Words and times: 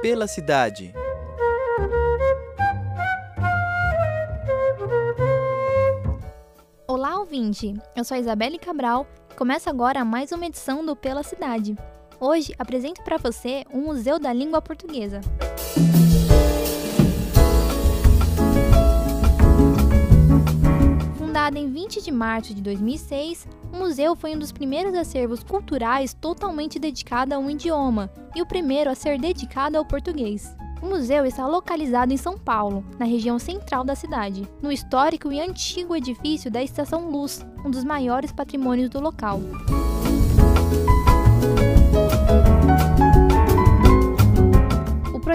Pela 0.00 0.28
cidade. 0.28 0.94
Olá, 6.86 7.18
ouvinte! 7.18 7.74
Eu 7.96 8.04
sou 8.04 8.14
a 8.14 8.20
Isabelle 8.20 8.60
Cabral 8.60 9.08
e 9.28 9.34
começa 9.34 9.68
agora 9.68 10.04
mais 10.04 10.30
uma 10.30 10.46
edição 10.46 10.86
do 10.86 10.94
Pela 10.94 11.24
Cidade. 11.24 11.76
Hoje 12.20 12.54
apresento 12.56 13.02
para 13.02 13.16
você 13.16 13.64
o 13.72 13.78
Museu 13.78 14.20
da 14.20 14.32
Língua 14.32 14.62
Portuguesa. 14.62 15.20
Em 21.58 21.68
20 21.68 22.04
de 22.04 22.12
março 22.12 22.54
de 22.54 22.62
2006, 22.62 23.48
o 23.72 23.76
museu 23.78 24.14
foi 24.14 24.32
um 24.32 24.38
dos 24.38 24.52
primeiros 24.52 24.94
acervos 24.94 25.42
culturais 25.42 26.14
totalmente 26.14 26.78
dedicado 26.78 27.34
a 27.34 27.38
um 27.38 27.50
idioma 27.50 28.08
e 28.32 28.40
o 28.40 28.46
primeiro 28.46 28.88
a 28.88 28.94
ser 28.94 29.18
dedicado 29.18 29.76
ao 29.76 29.84
português. 29.84 30.54
O 30.80 30.86
museu 30.86 31.26
está 31.26 31.48
localizado 31.48 32.12
em 32.12 32.16
São 32.16 32.38
Paulo, 32.38 32.84
na 32.96 33.04
região 33.04 33.40
central 33.40 33.82
da 33.82 33.96
cidade, 33.96 34.48
no 34.62 34.70
histórico 34.70 35.32
e 35.32 35.40
antigo 35.40 35.96
edifício 35.96 36.48
da 36.48 36.62
Estação 36.62 37.10
Luz, 37.10 37.44
um 37.64 37.70
dos 37.72 37.82
maiores 37.82 38.30
patrimônios 38.30 38.88
do 38.88 39.00
local. 39.00 39.40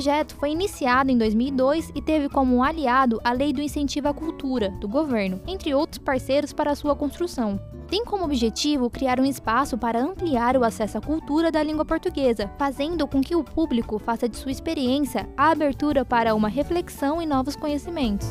Projeto 0.00 0.34
foi 0.36 0.52
iniciado 0.52 1.10
em 1.10 1.18
2002 1.18 1.92
e 1.94 2.00
teve 2.00 2.26
como 2.30 2.62
aliado 2.62 3.20
a 3.22 3.32
Lei 3.32 3.52
do 3.52 3.60
Incentivo 3.60 4.08
à 4.08 4.14
Cultura, 4.14 4.70
do 4.80 4.88
governo, 4.88 5.38
entre 5.46 5.74
outros 5.74 5.98
parceiros 5.98 6.54
para 6.54 6.74
sua 6.74 6.96
construção. 6.96 7.60
Tem 7.86 8.02
como 8.02 8.24
objetivo 8.24 8.88
criar 8.88 9.20
um 9.20 9.26
espaço 9.26 9.76
para 9.76 10.00
ampliar 10.00 10.56
o 10.56 10.64
acesso 10.64 10.96
à 10.96 11.02
cultura 11.02 11.52
da 11.52 11.62
língua 11.62 11.84
portuguesa, 11.84 12.50
fazendo 12.56 13.06
com 13.06 13.20
que 13.20 13.36
o 13.36 13.44
público 13.44 13.98
faça 13.98 14.26
de 14.26 14.38
sua 14.38 14.50
experiência 14.50 15.28
a 15.36 15.50
abertura 15.50 16.02
para 16.02 16.34
uma 16.34 16.48
reflexão 16.48 17.20
e 17.20 17.26
novos 17.26 17.54
conhecimentos. 17.54 18.26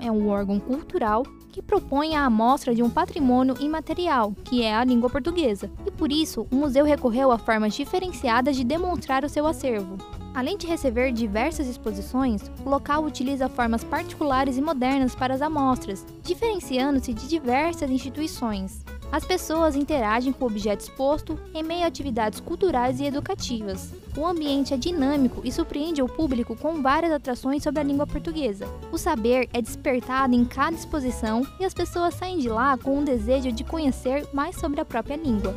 É 0.00 0.10
um 0.10 0.28
órgão 0.28 0.58
cultural 0.58 1.24
que 1.50 1.62
propõe 1.62 2.14
a 2.14 2.24
amostra 2.24 2.74
de 2.74 2.82
um 2.82 2.90
patrimônio 2.90 3.56
imaterial, 3.60 4.32
que 4.44 4.62
é 4.62 4.74
a 4.74 4.84
língua 4.84 5.10
portuguesa, 5.10 5.70
e 5.86 5.90
por 5.90 6.12
isso 6.12 6.46
o 6.50 6.54
museu 6.54 6.84
recorreu 6.84 7.32
a 7.32 7.38
formas 7.38 7.74
diferenciadas 7.74 8.56
de 8.56 8.64
demonstrar 8.64 9.24
o 9.24 9.28
seu 9.28 9.46
acervo. 9.46 9.98
Além 10.34 10.56
de 10.56 10.66
receber 10.66 11.10
diversas 11.10 11.66
exposições, 11.66 12.48
o 12.64 12.68
local 12.68 13.04
utiliza 13.04 13.48
formas 13.48 13.82
particulares 13.82 14.56
e 14.56 14.60
modernas 14.60 15.14
para 15.14 15.34
as 15.34 15.42
amostras, 15.42 16.06
diferenciando-se 16.22 17.12
de 17.12 17.26
diversas 17.26 17.90
instituições. 17.90 18.84
As 19.10 19.24
pessoas 19.24 19.74
interagem 19.74 20.32
com 20.32 20.44
o 20.44 20.48
objeto 20.48 20.80
exposto 20.80 21.38
em 21.54 21.62
meio 21.62 21.84
a 21.84 21.86
atividades 21.86 22.40
culturais 22.40 23.00
e 23.00 23.04
educativas. 23.04 23.92
O 24.16 24.26
ambiente 24.26 24.74
é 24.74 24.76
dinâmico 24.76 25.40
e 25.44 25.50
surpreende 25.50 26.02
o 26.02 26.08
público 26.08 26.54
com 26.54 26.82
várias 26.82 27.12
atrações 27.12 27.62
sobre 27.62 27.80
a 27.80 27.84
língua 27.84 28.06
portuguesa. 28.06 28.66
O 28.92 28.98
saber 28.98 29.48
é 29.52 29.62
despertado 29.62 30.34
em 30.34 30.44
cada 30.44 30.76
exposição 30.76 31.46
e 31.58 31.64
as 31.64 31.72
pessoas 31.72 32.14
saem 32.14 32.38
de 32.38 32.48
lá 32.48 32.76
com 32.76 32.98
um 32.98 33.04
desejo 33.04 33.50
de 33.50 33.64
conhecer 33.64 34.26
mais 34.32 34.56
sobre 34.56 34.80
a 34.80 34.84
própria 34.84 35.16
língua. 35.16 35.54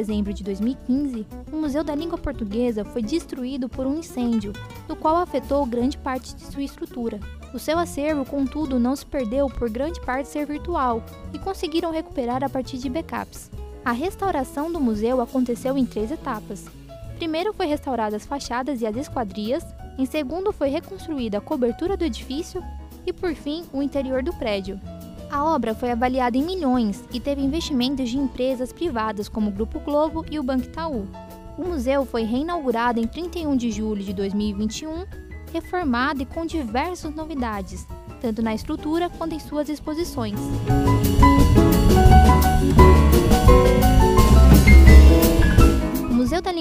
Dezembro 0.00 0.32
de 0.32 0.42
2015, 0.42 1.26
o 1.52 1.56
Museu 1.56 1.84
da 1.84 1.94
Língua 1.94 2.16
Portuguesa 2.16 2.86
foi 2.86 3.02
destruído 3.02 3.68
por 3.68 3.86
um 3.86 3.98
incêndio, 3.98 4.54
do 4.88 4.96
qual 4.96 5.16
afetou 5.16 5.66
grande 5.66 5.98
parte 5.98 6.34
de 6.34 6.42
sua 6.46 6.62
estrutura. 6.62 7.20
O 7.52 7.58
seu 7.58 7.78
acervo, 7.78 8.24
contudo, 8.24 8.80
não 8.80 8.96
se 8.96 9.04
perdeu 9.04 9.46
por 9.48 9.68
grande 9.68 10.00
parte 10.00 10.30
ser 10.30 10.46
virtual 10.46 11.04
e 11.34 11.38
conseguiram 11.38 11.92
recuperar 11.92 12.42
a 12.42 12.48
partir 12.48 12.78
de 12.78 12.88
backups. 12.88 13.50
A 13.84 13.92
restauração 13.92 14.72
do 14.72 14.80
museu 14.80 15.20
aconteceu 15.20 15.76
em 15.76 15.84
três 15.84 16.10
etapas. 16.10 16.64
Primeiro 17.16 17.52
foi 17.52 17.66
restauradas 17.66 18.22
as 18.22 18.26
fachadas 18.26 18.80
e 18.80 18.86
as 18.86 18.96
esquadrias, 18.96 19.66
em 19.98 20.06
segundo 20.06 20.50
foi 20.50 20.70
reconstruída 20.70 21.36
a 21.36 21.42
cobertura 21.42 21.94
do 21.94 22.04
edifício 22.06 22.64
e, 23.06 23.12
por 23.12 23.34
fim, 23.34 23.64
o 23.70 23.82
interior 23.82 24.22
do 24.22 24.32
prédio. 24.32 24.80
A 25.30 25.44
obra 25.44 25.74
foi 25.74 25.92
avaliada 25.92 26.36
em 26.36 26.42
milhões 26.42 27.04
e 27.12 27.20
teve 27.20 27.40
investimentos 27.40 28.10
de 28.10 28.18
empresas 28.18 28.72
privadas 28.72 29.28
como 29.28 29.48
o 29.48 29.52
Grupo 29.52 29.78
Globo 29.78 30.24
e 30.28 30.40
o 30.40 30.42
Banco 30.42 30.64
Itaú. 30.64 31.06
O 31.56 31.64
museu 31.64 32.04
foi 32.04 32.24
reinaugurado 32.24 32.98
em 32.98 33.06
31 33.06 33.56
de 33.56 33.70
julho 33.70 34.02
de 34.02 34.12
2021, 34.12 35.04
reformado 35.52 36.22
e 36.22 36.26
com 36.26 36.44
diversas 36.44 37.14
novidades, 37.14 37.86
tanto 38.20 38.42
na 38.42 38.54
estrutura 38.54 39.08
quanto 39.08 39.34
em 39.34 39.38
suas 39.38 39.68
exposições. 39.68 40.40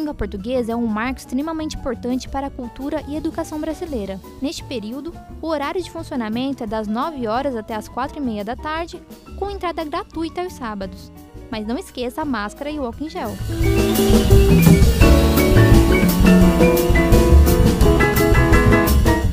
Língua 0.09 0.27
Portuguesa 0.27 0.71
é 0.71 0.75
um 0.75 0.87
marco 0.87 1.19
extremamente 1.19 1.77
importante 1.77 2.27
para 2.27 2.47
a 2.47 2.49
cultura 2.49 3.03
e 3.07 3.15
educação 3.15 3.61
brasileira. 3.61 4.19
Neste 4.41 4.63
período, 4.63 5.13
o 5.39 5.47
horário 5.47 5.83
de 5.83 5.91
funcionamento 5.91 6.63
é 6.63 6.67
das 6.67 6.87
9 6.87 7.27
horas 7.27 7.55
até 7.55 7.75
as 7.75 7.87
4 7.87 8.17
e 8.17 8.19
meia 8.19 8.43
da 8.43 8.55
tarde, 8.55 8.99
com 9.37 9.51
entrada 9.51 9.83
gratuita 9.83 10.41
aos 10.41 10.53
sábados. 10.53 11.11
Mas 11.51 11.67
não 11.67 11.77
esqueça 11.77 12.23
a 12.23 12.25
máscara 12.25 12.71
e 12.71 12.79
o 12.79 12.85
álcool 12.85 13.03
em 13.03 13.09
gel. 13.09 13.29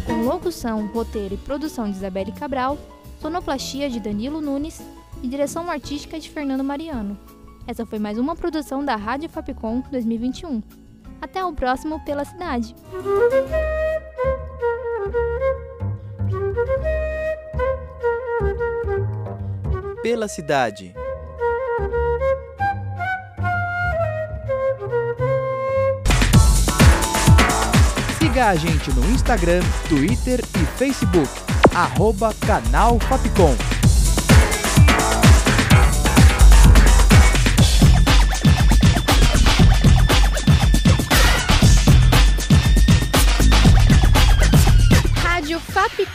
Com 0.04 0.28
locução, 0.28 0.87
roteiro 0.88 1.37
e 1.37 1.38
produção 1.38 1.91
de 1.91 1.97
Isabelle 1.97 2.32
Cabral, 2.32 2.76
sonoplastia 3.22 3.88
de 3.88 3.98
Danilo 3.98 4.43
Nunes 4.43 4.82
e 5.22 5.28
direção 5.28 5.70
artística 5.70 6.20
de 6.20 6.28
Fernando 6.28 6.62
Mariano. 6.62 7.16
Essa 7.66 7.84
foi 7.84 7.99
mais 7.99 8.16
uma 8.16 8.37
produção 8.37 8.84
da 8.84 8.94
Rádio 8.94 9.28
Fapcom 9.28 9.82
2021. 9.91 10.62
Até 11.21 11.44
o 11.44 11.53
próximo 11.53 11.99
Pela 12.04 12.25
Cidade. 12.25 12.77
Pela 20.00 20.28
cidade. 20.28 20.94
Siga 28.21 28.50
a 28.50 28.55
gente 28.55 28.93
no 28.94 29.05
Instagram, 29.10 29.62
Twitter 29.88 30.38
e 30.41 30.78
Facebook. 30.78 31.28
Arroba 31.75 32.32
Canal 32.47 33.00
Fapcom. 33.00 33.75